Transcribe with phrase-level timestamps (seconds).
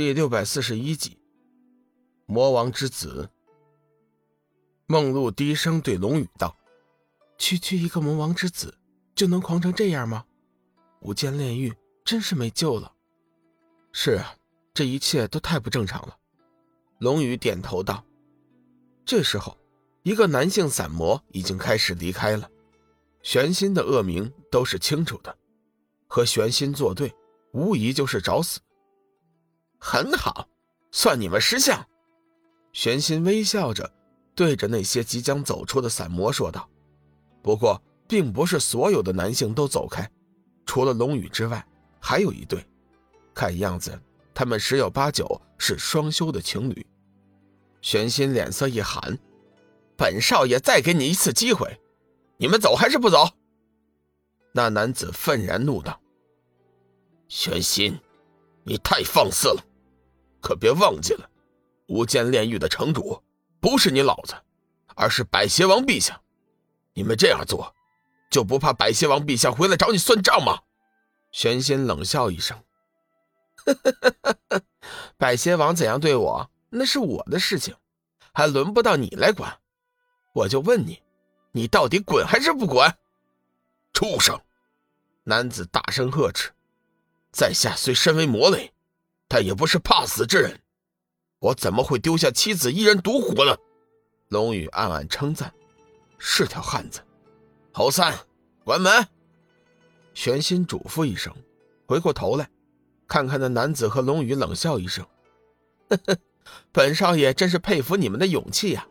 [0.00, 1.18] 第六百四十一集，
[2.24, 3.28] 魔王之子。
[4.86, 6.56] 梦露低声对龙宇道
[7.36, 8.74] ：“区区一个魔王之子，
[9.14, 10.24] 就能狂成这样吗？
[11.00, 11.70] 无间炼狱
[12.02, 12.90] 真是没救了。”
[13.92, 14.34] 是啊，
[14.72, 16.16] 这一切都太不正常了。
[17.00, 18.02] 龙宇点头道
[19.04, 19.54] ：“这时候，
[20.02, 22.50] 一个男性散魔已经开始离开了。
[23.20, 25.36] 玄心的恶名都是清楚的，
[26.06, 27.14] 和玄心作对，
[27.52, 28.60] 无疑就是找死。”
[29.80, 30.46] 很好，
[30.92, 31.84] 算你们识相。
[32.72, 33.90] 玄心微笑着
[34.34, 36.68] 对着那些即将走出的散魔说道
[37.42, 40.08] ：“不过，并不是所有的男性都走开，
[40.66, 41.66] 除了龙宇之外，
[41.98, 42.64] 还有一对。
[43.34, 43.98] 看样子，
[44.34, 46.86] 他们十有八九是双修的情侣。”
[47.80, 49.18] 玄心脸色一寒
[49.96, 51.80] ：“本少爷再给你一次机会，
[52.36, 53.26] 你们走还是不走？”
[54.52, 55.98] 那男子愤然怒道
[57.26, 57.98] ：“玄心，
[58.64, 59.64] 你太放肆了！”
[60.40, 61.28] 可别忘记了，
[61.88, 63.22] 无间炼狱的城主
[63.60, 64.34] 不是你老子，
[64.94, 66.20] 而是百邪王陛下。
[66.94, 67.74] 你们这样做，
[68.30, 70.60] 就不怕百邪王陛下回来找你算账吗？
[71.32, 72.60] 玄心冷笑一声
[75.16, 77.76] ：“百邪王怎样对我，那是我的事情，
[78.32, 79.58] 还轮不到你来管。
[80.32, 81.02] 我就问你，
[81.52, 82.92] 你到底滚还是不滚？”
[83.94, 84.40] 畜生！
[85.24, 86.50] 男子大声呵斥
[87.30, 88.72] ：“在下虽身为魔类。”
[89.30, 90.58] 他也不是怕死之人，
[91.38, 93.56] 我怎么会丢下妻子一人独活呢？
[94.26, 95.54] 龙宇暗暗称赞，
[96.18, 97.00] 是条汉子。
[97.70, 98.12] 侯三，
[98.64, 99.06] 关门。
[100.14, 101.32] 玄心嘱咐一声，
[101.86, 102.50] 回过头来，
[103.06, 105.06] 看看那男子和龙宇，冷笑一声
[105.88, 106.16] ：“呵呵，
[106.72, 108.84] 本少爷真是佩服你们的勇气呀！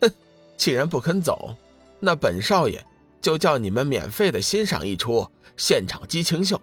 [0.00, 0.10] 哼，
[0.56, 1.54] 既然不肯走，
[2.00, 2.82] 那本少爷
[3.20, 6.58] 就叫你们免费的欣赏一出现场激情秀，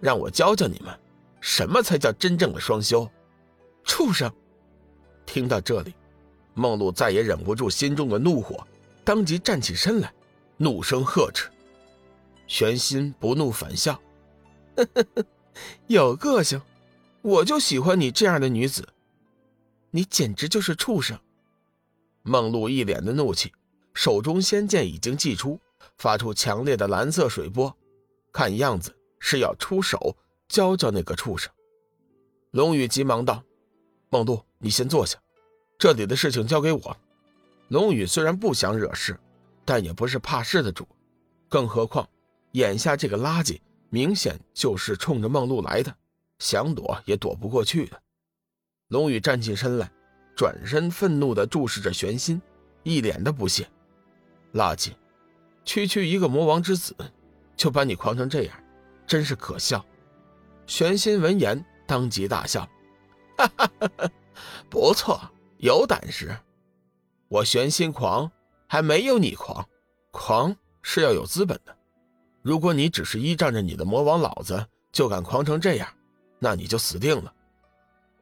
[0.00, 0.96] 让我教教你们。”
[1.46, 3.06] 什么才叫真正的双修？
[3.84, 4.32] 畜生！
[5.26, 5.94] 听到这里，
[6.54, 8.66] 梦露再也忍不住心中的怒火，
[9.04, 10.10] 当即站起身来，
[10.56, 11.50] 怒声呵斥。
[12.46, 13.92] 玄心不怒反笑
[14.74, 15.24] ：“呵呵呵，
[15.86, 16.62] 有个性，
[17.20, 18.88] 我就喜欢你这样的女子。
[19.90, 21.20] 你简直就是畜生！”
[22.24, 23.52] 梦露一脸的怒气，
[23.92, 25.60] 手中仙剑已经祭出，
[25.98, 27.76] 发出强烈的蓝色水波，
[28.32, 30.16] 看样子是要出手。
[30.48, 31.50] 教教那个畜生！
[32.50, 33.42] 龙宇急忙道
[34.10, 35.18] ：“梦露，你先坐下，
[35.78, 36.96] 这里的事情交给我。”
[37.68, 39.18] 龙宇虽然不想惹事，
[39.64, 40.86] 但也不是怕事的主，
[41.48, 42.08] 更何况
[42.52, 45.92] 眼下这个垃圾明显就是冲着梦露来的，
[46.38, 48.00] 想躲也躲不过去的。
[48.88, 49.90] 龙宇站起身来，
[50.36, 52.40] 转身愤怒地注视着玄心，
[52.82, 53.66] 一脸的不屑
[54.52, 54.92] ：“垃圾，
[55.64, 56.94] 区区一个魔王之子，
[57.56, 58.56] 就把你狂成这样，
[59.06, 59.84] 真是可笑。”
[60.66, 62.68] 玄心闻言，当即大笑
[63.36, 64.10] ：“哈哈哈哈
[64.70, 65.20] 不错，
[65.58, 66.34] 有胆识。
[67.28, 68.30] 我玄心狂，
[68.66, 69.66] 还没有你狂。
[70.10, 71.76] 狂是要有资本的。
[72.42, 75.88] 如果你只是依仗着你的魔王老子就敢狂成这样，
[76.38, 77.32] 那你就死定了。”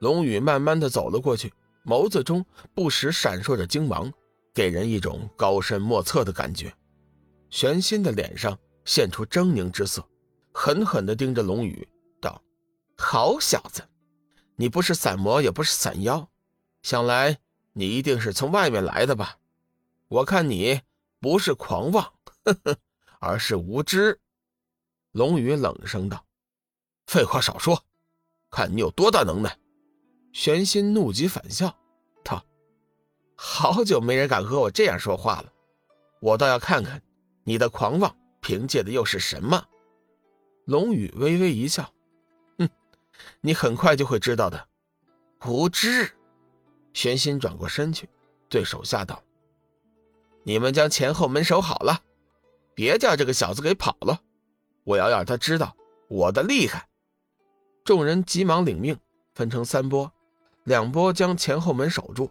[0.00, 1.52] 龙宇慢慢的走了过去，
[1.84, 4.12] 眸子中不时闪烁着精芒，
[4.52, 6.74] 给人一种高深莫测的感觉。
[7.48, 10.04] 玄心的脸上现出狰狞之色，
[10.52, 11.86] 狠狠地盯着龙宇。
[12.96, 13.88] 好小子，
[14.56, 16.28] 你不是散魔，也不是散妖，
[16.82, 17.38] 想来
[17.72, 19.38] 你一定是从外面来的吧？
[20.08, 20.80] 我看你
[21.18, 22.12] 不是狂妄，
[22.44, 22.76] 呵呵，
[23.18, 24.20] 而是无知。
[25.12, 26.24] 龙宇冷声道
[27.06, 27.84] ：“废话少说，
[28.50, 29.58] 看你有多大能耐！”
[30.32, 31.76] 玄心怒极反笑
[32.22, 32.44] ：“道，
[33.34, 35.52] 好久没人敢和我这样说话了，
[36.20, 37.02] 我倒要看看
[37.44, 39.66] 你的狂妄凭借的又是什么。”
[40.66, 41.92] 龙宇微微一笑。
[43.40, 44.68] 你很快就会知道的，
[45.46, 46.10] 无知。
[46.92, 48.08] 玄心转过身去，
[48.48, 49.22] 对手下道
[50.44, 52.02] ：“你们将前后门守好了，
[52.74, 54.20] 别叫这个小子给跑了。
[54.84, 55.76] 我要让他知道
[56.08, 56.88] 我的厉害。”
[57.84, 58.96] 众人急忙领命，
[59.34, 60.12] 分成三波，
[60.62, 62.30] 两波将前后门守住，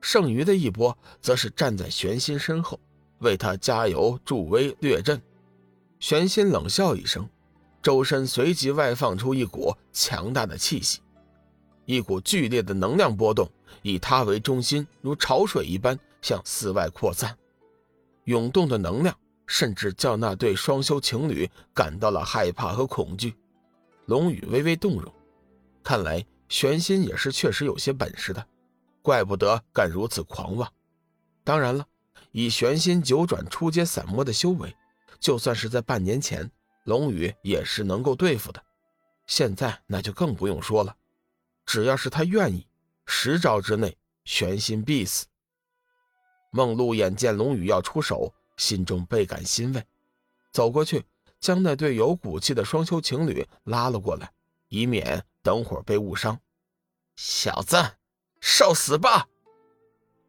[0.00, 2.80] 剩余的一波则是站在玄心身后，
[3.18, 5.20] 为他加油助威略阵。
[5.98, 7.28] 玄心冷笑一声。
[7.84, 11.02] 周身随即外放出一股强大的气息，
[11.84, 13.46] 一股剧烈的能量波动
[13.82, 17.36] 以他为中心，如潮水一般向四外扩散。
[18.24, 19.14] 涌动的能量
[19.46, 23.36] 甚至叫那对双修情侣感到了害怕和恐惧。
[24.06, 25.12] 龙宇微微动容，
[25.82, 28.42] 看来玄心也是确实有些本事的，
[29.02, 30.66] 怪不得敢如此狂妄。
[31.44, 31.86] 当然了，
[32.32, 34.74] 以玄心九转初阶散魔的修为，
[35.20, 36.50] 就算是在半年前。
[36.84, 38.62] 龙宇也是能够对付的，
[39.26, 40.96] 现在那就更不用说了。
[41.66, 42.66] 只要是他愿意，
[43.06, 45.26] 十招之内，玄心必死。
[46.50, 49.84] 梦露眼见龙宇要出手，心中倍感欣慰，
[50.52, 51.04] 走过去
[51.40, 54.30] 将那对有骨气的双修情侣拉了过来，
[54.68, 56.38] 以免等会儿被误伤。
[57.16, 57.76] 小子，
[58.40, 59.26] 受死吧！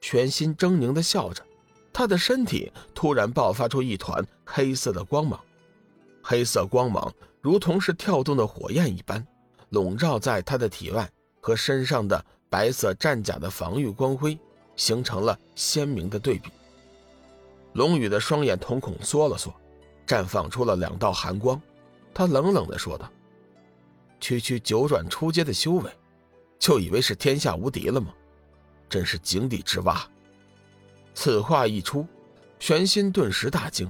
[0.00, 1.44] 玄心狰狞的笑着，
[1.92, 5.42] 他的身体突然爆发出一团黑色的光芒，
[6.22, 9.26] 黑色光芒如同是跳动的火焰一般，
[9.70, 11.10] 笼罩在他的体外
[11.40, 14.38] 和身上的白色战甲的防御光辉。
[14.74, 16.50] 形成了鲜明的对比。
[17.74, 19.54] 龙宇的双眼瞳孔缩了缩，
[20.06, 21.60] 绽放出了两道寒光。
[22.14, 23.06] 他冷冷地说道
[24.18, 25.90] ：“区区九转出阶的修为，
[26.58, 28.14] 就以为是天下无敌了吗？
[28.88, 30.02] 真是井底之蛙。”
[31.14, 32.06] 此话一出，
[32.58, 33.86] 玄心顿时大惊。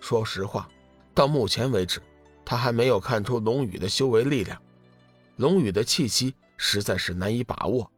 [0.00, 0.66] 说实话，
[1.14, 2.00] 到目前为止，
[2.44, 4.60] 他还没有看出龙宇的修为力量。
[5.36, 7.90] 龙宇的气息实在是难以把握，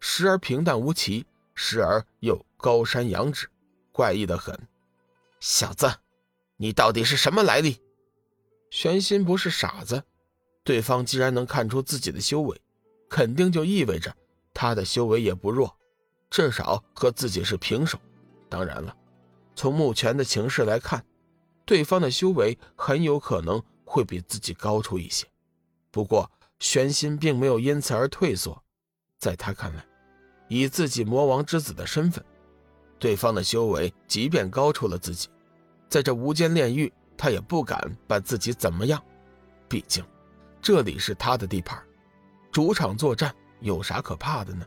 [0.00, 1.24] 时而平淡无奇。
[1.60, 3.48] 时而又高山仰止，
[3.90, 4.56] 怪异的很。
[5.40, 5.92] 小子，
[6.56, 7.80] 你到底是什么来历？
[8.70, 10.00] 玄心不是傻子，
[10.62, 12.60] 对方既然能看出自己的修为，
[13.10, 14.14] 肯定就意味着
[14.54, 15.76] 他的修为也不弱，
[16.30, 17.98] 至少和自己是平手。
[18.48, 18.96] 当然了，
[19.56, 21.04] 从目前的情势来看，
[21.68, 25.26] 对方的修为很有可能会比自己高出一些。
[25.90, 28.64] 不过，玄心并没有因此而退缩，
[29.18, 29.84] 在他看来。
[30.48, 32.24] 以自己魔王之子的身份，
[32.98, 35.28] 对方的修为即便高出了自己，
[35.90, 38.98] 在这无间炼狱，他也不敢把自己怎么样。
[39.68, 40.02] 毕竟，
[40.62, 41.78] 这里是他的地盘，
[42.50, 44.66] 主场作战有啥可怕的呢？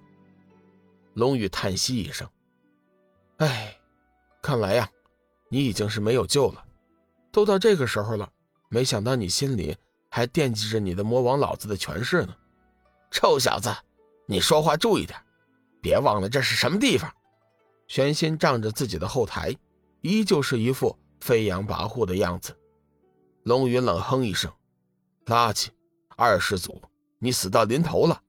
[1.15, 2.29] 龙宇叹息一声
[3.37, 3.75] ：“哎，
[4.39, 4.87] 看来呀，
[5.49, 6.63] 你已经是没有救了。
[7.31, 8.29] 都到这个时候了，
[8.69, 9.75] 没想到你心里
[10.09, 12.35] 还惦记着你的魔王老子的权势呢。
[13.09, 13.73] 臭小子，
[14.25, 15.19] 你说话注意点。”
[15.81, 17.11] 别忘了这是什么地方！
[17.87, 19.51] 玄心仗着自己的后台，
[20.01, 22.55] 依旧是一副飞扬跋扈的样子。
[23.41, 24.53] 龙宇冷哼一声
[25.25, 25.69] ：“垃圾，
[26.15, 26.79] 二世祖，
[27.17, 28.21] 你死到临头了，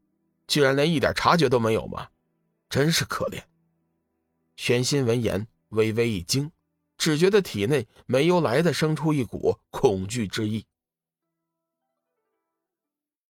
[0.47, 2.09] 居然连一点察觉都没有吗？
[2.71, 3.43] 真是可怜。”
[4.57, 6.51] 玄心闻言微微一惊，
[7.03, 10.65] 只觉得体内没由来的生出一股恐惧之意。